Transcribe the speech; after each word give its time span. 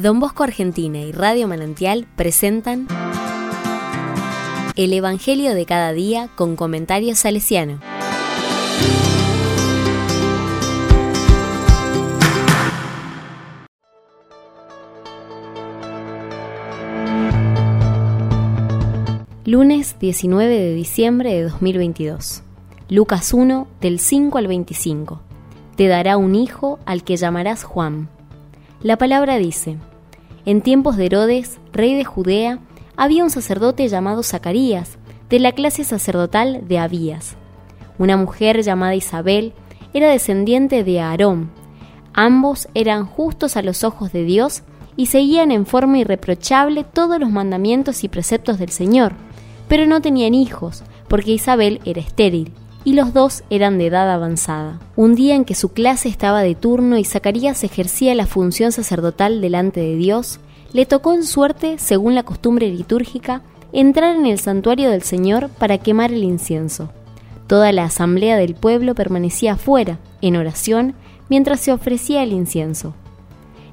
Don 0.00 0.18
Bosco 0.18 0.44
Argentina 0.44 0.98
y 0.98 1.12
Radio 1.12 1.46
Manantial 1.46 2.06
presentan 2.16 2.88
El 4.74 4.94
Evangelio 4.94 5.54
de 5.54 5.66
cada 5.66 5.92
día 5.92 6.30
con 6.36 6.56
comentarios 6.56 7.18
salesiano. 7.18 7.80
Lunes 19.44 19.98
19 20.00 20.58
de 20.58 20.74
diciembre 20.74 21.34
de 21.34 21.42
2022. 21.42 22.42
Lucas 22.88 23.34
1 23.34 23.68
del 23.82 23.98
5 23.98 24.38
al 24.38 24.46
25. 24.46 25.20
Te 25.76 25.88
dará 25.88 26.16
un 26.16 26.36
hijo 26.36 26.78
al 26.86 27.04
que 27.04 27.18
llamarás 27.18 27.64
Juan. 27.64 28.08
La 28.82 28.96
palabra 28.96 29.36
dice, 29.36 29.76
en 30.44 30.62
tiempos 30.62 30.96
de 30.96 31.06
Herodes, 31.06 31.58
rey 31.72 31.94
de 31.94 32.04
Judea, 32.04 32.58
había 32.96 33.24
un 33.24 33.30
sacerdote 33.30 33.88
llamado 33.88 34.22
Zacarías, 34.22 34.98
de 35.28 35.38
la 35.38 35.52
clase 35.52 35.84
sacerdotal 35.84 36.66
de 36.66 36.78
Abías. 36.78 37.36
Una 37.98 38.16
mujer 38.16 38.62
llamada 38.62 38.94
Isabel 38.94 39.52
era 39.94 40.08
descendiente 40.08 40.84
de 40.84 41.00
Aarón. 41.00 41.50
Ambos 42.12 42.68
eran 42.74 43.06
justos 43.06 43.56
a 43.56 43.62
los 43.62 43.84
ojos 43.84 44.12
de 44.12 44.24
Dios 44.24 44.62
y 44.96 45.06
seguían 45.06 45.52
en 45.52 45.66
forma 45.66 45.98
irreprochable 45.98 46.84
todos 46.84 47.20
los 47.20 47.30
mandamientos 47.30 48.02
y 48.04 48.08
preceptos 48.08 48.58
del 48.58 48.70
Señor, 48.70 49.12
pero 49.68 49.86
no 49.86 50.00
tenían 50.00 50.34
hijos, 50.34 50.82
porque 51.08 51.32
Isabel 51.32 51.80
era 51.84 52.00
estéril 52.00 52.52
y 52.84 52.94
los 52.94 53.12
dos 53.12 53.42
eran 53.50 53.78
de 53.78 53.86
edad 53.86 54.10
avanzada. 54.10 54.80
Un 54.96 55.14
día 55.14 55.34
en 55.34 55.44
que 55.44 55.54
su 55.54 55.70
clase 55.70 56.08
estaba 56.08 56.42
de 56.42 56.54
turno 56.54 56.96
y 56.98 57.04
Zacarías 57.04 57.62
ejercía 57.64 58.14
la 58.14 58.26
función 58.26 58.72
sacerdotal 58.72 59.40
delante 59.40 59.80
de 59.80 59.96
Dios, 59.96 60.40
le 60.72 60.86
tocó 60.86 61.12
en 61.12 61.24
suerte, 61.24 61.78
según 61.78 62.14
la 62.14 62.22
costumbre 62.22 62.68
litúrgica, 62.68 63.42
entrar 63.72 64.16
en 64.16 64.26
el 64.26 64.38
santuario 64.38 64.90
del 64.90 65.02
Señor 65.02 65.48
para 65.48 65.78
quemar 65.78 66.12
el 66.12 66.24
incienso. 66.24 66.90
Toda 67.46 67.72
la 67.72 67.84
asamblea 67.84 68.36
del 68.36 68.54
pueblo 68.54 68.94
permanecía 68.94 69.54
afuera, 69.54 69.98
en 70.22 70.36
oración, 70.36 70.94
mientras 71.28 71.60
se 71.60 71.72
ofrecía 71.72 72.22
el 72.22 72.32
incienso. 72.32 72.94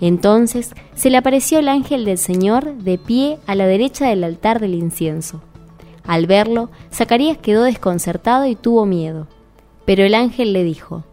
Entonces 0.00 0.74
se 0.94 1.10
le 1.10 1.16
apareció 1.16 1.58
el 1.58 1.68
ángel 1.68 2.04
del 2.04 2.18
Señor 2.18 2.74
de 2.76 2.98
pie 2.98 3.38
a 3.46 3.54
la 3.54 3.66
derecha 3.66 4.08
del 4.08 4.24
altar 4.24 4.60
del 4.60 4.74
incienso. 4.74 5.40
Al 6.06 6.26
verlo, 6.26 6.70
Zacarías 6.92 7.38
quedó 7.38 7.64
desconcertado 7.64 8.46
y 8.46 8.56
tuvo 8.56 8.86
miedo. 8.86 9.26
Pero 9.84 10.04
el 10.04 10.14
ángel 10.14 10.52
le 10.52 10.62
dijo, 10.64 11.04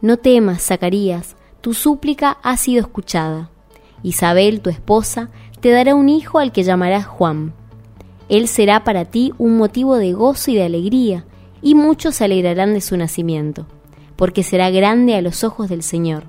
No 0.00 0.18
temas, 0.18 0.62
Zacarías, 0.62 1.36
tu 1.60 1.74
súplica 1.74 2.38
ha 2.42 2.56
sido 2.56 2.82
escuchada. 2.82 3.50
Isabel, 4.02 4.60
tu 4.60 4.68
esposa, 4.68 5.30
te 5.60 5.70
dará 5.70 5.94
un 5.94 6.10
hijo 6.10 6.38
al 6.38 6.52
que 6.52 6.62
llamarás 6.62 7.06
Juan. 7.06 7.54
Él 8.28 8.48
será 8.48 8.84
para 8.84 9.06
ti 9.06 9.32
un 9.38 9.56
motivo 9.56 9.96
de 9.96 10.12
gozo 10.12 10.50
y 10.50 10.56
de 10.56 10.64
alegría, 10.64 11.24
y 11.62 11.74
muchos 11.74 12.16
se 12.16 12.24
alegrarán 12.24 12.74
de 12.74 12.82
su 12.82 12.96
nacimiento, 12.98 13.66
porque 14.16 14.42
será 14.42 14.70
grande 14.70 15.14
a 15.14 15.22
los 15.22 15.42
ojos 15.42 15.70
del 15.70 15.82
Señor. 15.82 16.24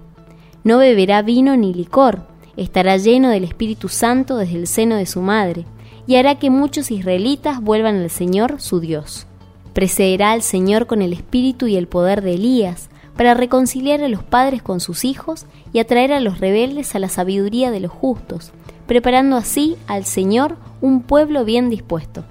No 0.63 0.77
beberá 0.77 1.21
vino 1.21 1.57
ni 1.57 1.73
licor, 1.73 2.27
estará 2.55 2.95
lleno 2.95 3.29
del 3.29 3.43
Espíritu 3.43 3.89
Santo 3.89 4.37
desde 4.37 4.55
el 4.55 4.67
seno 4.67 4.95
de 4.95 5.05
su 5.05 5.21
madre, 5.21 5.65
y 6.07 6.15
hará 6.15 6.39
que 6.39 6.49
muchos 6.49 6.91
israelitas 6.91 7.61
vuelvan 7.61 7.95
al 7.95 8.09
Señor 8.09 8.61
su 8.61 8.79
Dios. 8.79 9.27
Precederá 9.73 10.31
al 10.31 10.41
Señor 10.41 10.87
con 10.87 11.01
el 11.01 11.13
espíritu 11.13 11.67
y 11.67 11.75
el 11.75 11.87
poder 11.87 12.21
de 12.21 12.35
Elías, 12.35 12.89
para 13.15 13.33
reconciliar 13.33 14.01
a 14.03 14.09
los 14.09 14.23
padres 14.23 14.61
con 14.61 14.79
sus 14.79 15.05
hijos 15.05 15.45
y 15.71 15.79
atraer 15.79 16.11
a 16.11 16.19
los 16.19 16.39
rebeldes 16.39 16.95
a 16.95 16.99
la 16.99 17.09
sabiduría 17.09 17.71
de 17.71 17.79
los 17.79 17.91
justos, 17.91 18.51
preparando 18.87 19.37
así 19.37 19.77
al 19.87 20.05
Señor 20.05 20.57
un 20.81 21.01
pueblo 21.01 21.45
bien 21.45 21.69
dispuesto. 21.69 22.25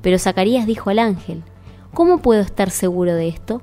Pero 0.00 0.18
Zacarías 0.18 0.66
dijo 0.66 0.90
al 0.90 0.98
ángel, 0.98 1.42
¿Cómo 1.92 2.18
puedo 2.18 2.42
estar 2.42 2.70
seguro 2.70 3.14
de 3.14 3.28
esto? 3.28 3.62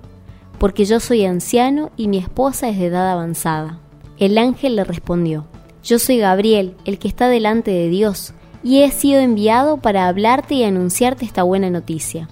Porque 0.58 0.86
yo 0.86 1.00
soy 1.00 1.25
anciano 1.25 1.92
y 1.98 2.08
mi 2.08 2.18
esposa 2.18 2.70
es 2.70 2.78
de 2.78 2.88
edad 2.88 3.12
avanzada. 3.12 3.80
El 4.18 4.38
ángel 4.38 4.75
le 4.75 4.84
respondió, 4.84 5.46
Yo 5.84 6.00
soy 6.00 6.18
Gabriel, 6.18 6.75
el 6.86 7.00
que 7.00 7.08
está 7.08 7.30
delante 7.30 7.72
de 7.72 7.90
Dios, 7.90 8.34
y 8.63 8.81
he 8.81 8.91
sido 8.91 9.19
enviado 9.19 9.78
para 9.78 10.07
hablarte 10.07 10.56
y 10.56 10.63
anunciarte 10.63 11.25
esta 11.25 11.44
buena 11.44 11.69
noticia. 11.69 12.29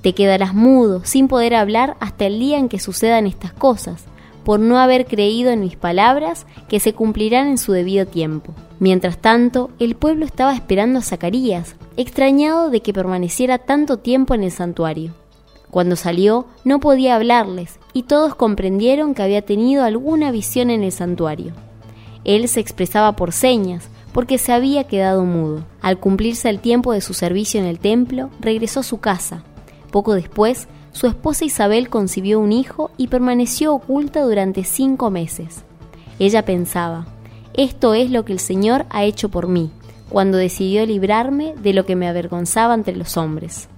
Te 0.00 0.14
quedarás 0.14 0.54
mudo, 0.54 1.02
sin 1.04 1.26
poder 1.26 1.54
hablar 1.54 1.96
hasta 1.98 2.26
el 2.26 2.38
día 2.38 2.58
en 2.58 2.68
que 2.68 2.78
sucedan 2.78 3.26
estas 3.26 3.52
cosas, 3.52 4.04
por 4.44 4.60
no 4.60 4.78
haber 4.78 5.06
creído 5.06 5.50
en 5.50 5.58
mis 5.58 5.74
palabras 5.74 6.46
que 6.68 6.78
se 6.78 6.92
cumplirán 6.92 7.48
en 7.48 7.58
su 7.58 7.72
debido 7.72 8.06
tiempo. 8.06 8.54
Mientras 8.78 9.18
tanto, 9.18 9.70
el 9.80 9.96
pueblo 9.96 10.24
estaba 10.24 10.54
esperando 10.54 11.00
a 11.00 11.02
Zacarías, 11.02 11.74
extrañado 11.96 12.70
de 12.70 12.80
que 12.80 12.92
permaneciera 12.92 13.58
tanto 13.58 13.96
tiempo 13.96 14.34
en 14.34 14.44
el 14.44 14.52
santuario. 14.52 15.14
Cuando 15.72 15.96
salió, 15.96 16.46
no 16.62 16.78
podía 16.78 17.16
hablarles, 17.16 17.80
y 17.92 18.04
todos 18.04 18.36
comprendieron 18.36 19.14
que 19.14 19.22
había 19.22 19.42
tenido 19.42 19.82
alguna 19.82 20.30
visión 20.30 20.70
en 20.70 20.84
el 20.84 20.92
santuario. 20.92 21.52
Él 22.22 22.46
se 22.46 22.60
expresaba 22.60 23.16
por 23.16 23.32
señas, 23.32 23.88
porque 24.16 24.38
se 24.38 24.50
había 24.50 24.84
quedado 24.84 25.26
mudo. 25.26 25.62
Al 25.82 25.98
cumplirse 25.98 26.48
el 26.48 26.58
tiempo 26.58 26.94
de 26.94 27.02
su 27.02 27.12
servicio 27.12 27.60
en 27.60 27.66
el 27.66 27.78
templo, 27.78 28.30
regresó 28.40 28.80
a 28.80 28.82
su 28.82 28.98
casa. 28.98 29.42
Poco 29.90 30.14
después, 30.14 30.68
su 30.92 31.06
esposa 31.06 31.44
Isabel 31.44 31.90
concibió 31.90 32.40
un 32.40 32.50
hijo 32.50 32.90
y 32.96 33.08
permaneció 33.08 33.74
oculta 33.74 34.22
durante 34.22 34.64
cinco 34.64 35.10
meses. 35.10 35.64
Ella 36.18 36.46
pensaba, 36.46 37.06
esto 37.52 37.92
es 37.92 38.10
lo 38.10 38.24
que 38.24 38.32
el 38.32 38.38
Señor 38.38 38.86
ha 38.88 39.04
hecho 39.04 39.28
por 39.28 39.48
mí, 39.48 39.70
cuando 40.08 40.38
decidió 40.38 40.86
librarme 40.86 41.52
de 41.62 41.74
lo 41.74 41.84
que 41.84 41.94
me 41.94 42.08
avergonzaba 42.08 42.72
entre 42.72 42.96
los 42.96 43.18
hombres. 43.18 43.68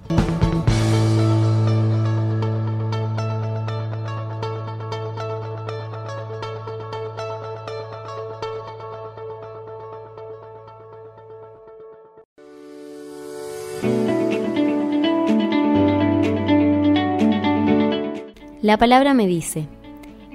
La 18.69 18.77
palabra 18.77 19.15
me 19.15 19.25
dice, 19.25 19.65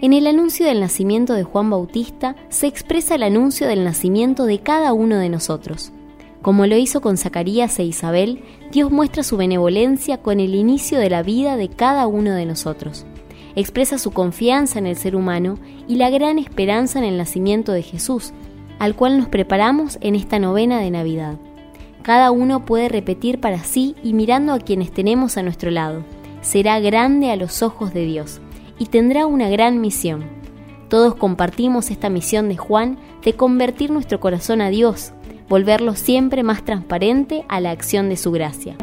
en 0.03 0.13
el 0.13 0.27
anuncio 0.27 0.67
del 0.67 0.81
nacimiento 0.81 1.35
de 1.35 1.45
Juan 1.45 1.71
Bautista 1.71 2.35
se 2.49 2.67
expresa 2.67 3.15
el 3.15 3.23
anuncio 3.23 3.69
del 3.69 3.85
nacimiento 3.85 4.45
de 4.45 4.59
cada 4.59 4.93
uno 4.93 5.19
de 5.19 5.29
nosotros. 5.29 5.93
Como 6.43 6.67
lo 6.67 6.77
hizo 6.77 7.01
con 7.01 7.17
Zacarías 7.17 7.79
e 7.79 7.85
Isabel, 7.85 8.43
Dios 8.73 8.91
muestra 8.91 9.23
su 9.23 9.37
benevolencia 9.37 10.19
con 10.19 10.41
el 10.41 10.57
inicio 10.57 10.99
de 10.99 11.11
la 11.11 11.23
vida 11.23 11.57
de 11.57 11.69
cada 11.69 12.09
uno 12.09 12.33
de 12.33 12.45
nosotros. 12.45 13.07
Expresa 13.55 13.99
su 13.99 14.11
confianza 14.11 14.81
en 14.81 14.89
el 14.89 14.97
ser 14.97 15.15
humano 15.15 15.57
y 15.87 15.95
la 15.95 16.11
gran 16.11 16.41
esperanza 16.41 16.99
en 16.99 17.05
el 17.05 17.17
nacimiento 17.17 17.71
de 17.71 17.83
Jesús, 17.83 18.33
al 18.81 18.97
cual 18.97 19.17
nos 19.17 19.29
preparamos 19.29 19.97
en 20.01 20.17
esta 20.17 20.41
novena 20.41 20.81
de 20.81 20.91
Navidad. 20.91 21.37
Cada 22.03 22.33
uno 22.33 22.65
puede 22.65 22.89
repetir 22.89 23.39
para 23.39 23.63
sí 23.63 23.95
y 24.03 24.13
mirando 24.13 24.53
a 24.53 24.59
quienes 24.59 24.91
tenemos 24.91 25.37
a 25.37 25.45
nuestro 25.45 25.71
lado 25.71 26.03
será 26.45 26.79
grande 26.79 27.33
a 27.33 27.37
los 27.37 27.63
ojos 27.63 27.93
de 27.95 28.05
Dios 28.05 28.41
y 28.79 28.87
tendrá 28.87 29.27
una 29.27 29.49
gran 29.49 29.81
misión. 29.81 30.25
Todos 30.89 31.15
compartimos 31.15 31.91
esta 31.91 32.11
misión 32.11 32.49
de 32.49 32.57
Juan 32.57 32.99
de 33.25 33.33
convertir 33.33 33.91
nuestro 33.91 34.21
corazón 34.21 34.61
a 34.61 34.69
Dios, 34.69 35.13
volverlo 35.49 35.95
siempre 35.95 36.43
más 36.43 36.65
transparente 36.65 37.45
a 37.49 37.61
la 37.61 37.71
acción 37.71 38.09
de 38.09 38.17
su 38.17 38.31
gracia. 38.31 38.77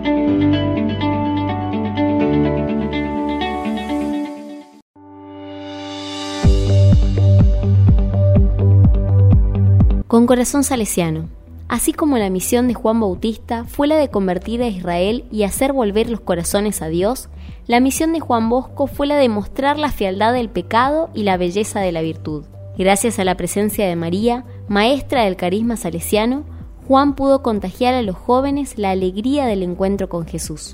Con 10.08 10.26
corazón 10.26 10.66
salesiano. 10.66 11.41
Así 11.72 11.94
como 11.94 12.18
la 12.18 12.30
misión 12.30 12.68
de 12.68 12.74
Juan 12.74 13.00
Bautista 13.00 13.64
fue 13.64 13.88
la 13.88 13.96
de 13.96 14.10
convertir 14.10 14.62
a 14.62 14.68
Israel 14.68 15.24
y 15.32 15.44
hacer 15.44 15.72
volver 15.72 16.10
los 16.10 16.20
corazones 16.20 16.82
a 16.82 16.90
Dios, 16.90 17.30
la 17.66 17.80
misión 17.80 18.12
de 18.12 18.20
Juan 18.20 18.50
Bosco 18.50 18.88
fue 18.88 19.08
la 19.08 19.16
de 19.16 19.30
mostrar 19.30 19.80
la 19.80 19.90
fealdad 19.90 20.34
del 20.34 20.50
pecado 20.50 21.10
y 21.14 21.24
la 21.24 21.38
belleza 21.38 21.80
de 21.80 21.94
la 21.94 22.02
virtud. 22.02 22.44
Gracias 22.78 23.20
a 23.20 23.24
la 23.24 23.38
presencia 23.38 23.88
de 23.88 23.96
María, 23.96 24.44
maestra 24.68 25.24
del 25.24 25.38
carisma 25.38 25.78
salesiano, 25.78 26.44
Juan 26.90 27.16
pudo 27.16 27.42
contagiar 27.42 27.94
a 27.94 28.02
los 28.02 28.18
jóvenes 28.18 28.78
la 28.78 28.92
alegría 28.92 29.46
del 29.46 29.64
encuentro 29.64 30.10
con 30.10 30.28
Jesús. 30.28 30.74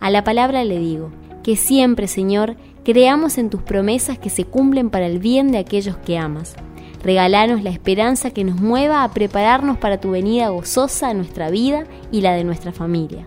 A 0.00 0.08
la 0.08 0.24
palabra 0.24 0.64
le 0.64 0.78
digo, 0.78 1.10
que 1.44 1.56
siempre, 1.56 2.08
Señor, 2.08 2.56
creamos 2.84 3.38
en 3.38 3.50
tus 3.50 3.62
promesas 3.62 4.18
que 4.18 4.30
se 4.30 4.44
cumplen 4.44 4.90
para 4.90 5.06
el 5.06 5.18
bien 5.18 5.50
de 5.50 5.58
aquellos 5.58 5.96
que 5.96 6.18
amas. 6.18 6.54
Regalanos 7.02 7.62
la 7.62 7.70
esperanza 7.70 8.30
que 8.30 8.44
nos 8.44 8.60
mueva 8.60 9.02
a 9.02 9.12
prepararnos 9.12 9.78
para 9.78 10.00
tu 10.00 10.10
venida 10.10 10.48
gozosa 10.48 11.08
a 11.08 11.14
nuestra 11.14 11.50
vida 11.50 11.84
y 12.12 12.20
la 12.20 12.32
de 12.32 12.44
nuestra 12.44 12.72
familia. 12.72 13.26